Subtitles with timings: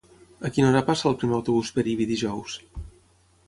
[0.47, 2.59] A quina hora passa el primer autobús per Ibi dijous?